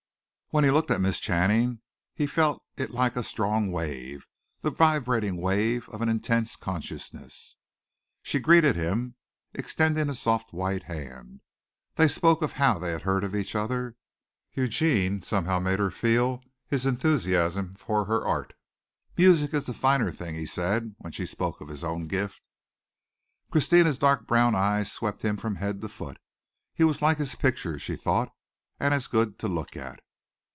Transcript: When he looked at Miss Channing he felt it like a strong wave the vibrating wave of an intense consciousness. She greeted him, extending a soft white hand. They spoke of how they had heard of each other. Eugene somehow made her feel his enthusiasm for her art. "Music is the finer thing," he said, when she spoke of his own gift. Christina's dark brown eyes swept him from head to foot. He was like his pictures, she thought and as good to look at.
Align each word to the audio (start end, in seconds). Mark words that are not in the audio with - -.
When 0.53 0.65
he 0.65 0.69
looked 0.69 0.91
at 0.91 0.99
Miss 0.99 1.17
Channing 1.21 1.79
he 2.13 2.27
felt 2.27 2.61
it 2.75 2.91
like 2.91 3.15
a 3.15 3.23
strong 3.23 3.71
wave 3.71 4.27
the 4.59 4.69
vibrating 4.69 5.37
wave 5.37 5.87
of 5.87 6.01
an 6.01 6.09
intense 6.09 6.57
consciousness. 6.57 7.55
She 8.21 8.41
greeted 8.41 8.75
him, 8.75 9.15
extending 9.53 10.09
a 10.09 10.13
soft 10.13 10.51
white 10.51 10.83
hand. 10.83 11.39
They 11.95 12.09
spoke 12.09 12.41
of 12.41 12.51
how 12.51 12.79
they 12.79 12.91
had 12.91 13.03
heard 13.03 13.23
of 13.23 13.33
each 13.33 13.55
other. 13.55 13.95
Eugene 14.51 15.21
somehow 15.21 15.59
made 15.59 15.79
her 15.79 15.89
feel 15.89 16.43
his 16.67 16.85
enthusiasm 16.85 17.73
for 17.73 18.03
her 18.03 18.27
art. 18.27 18.51
"Music 19.17 19.53
is 19.53 19.63
the 19.63 19.73
finer 19.73 20.11
thing," 20.11 20.35
he 20.35 20.45
said, 20.45 20.95
when 20.97 21.13
she 21.13 21.25
spoke 21.25 21.61
of 21.61 21.69
his 21.69 21.85
own 21.85 22.07
gift. 22.09 22.49
Christina's 23.49 23.97
dark 23.97 24.27
brown 24.27 24.53
eyes 24.55 24.91
swept 24.91 25.21
him 25.21 25.37
from 25.37 25.55
head 25.55 25.79
to 25.79 25.87
foot. 25.87 26.17
He 26.73 26.83
was 26.83 27.01
like 27.01 27.19
his 27.19 27.35
pictures, 27.35 27.81
she 27.81 27.95
thought 27.95 28.33
and 28.81 28.93
as 28.93 29.07
good 29.07 29.39
to 29.39 29.47
look 29.47 29.77
at. 29.77 30.01